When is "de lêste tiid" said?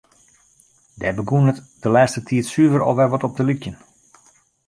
1.81-2.45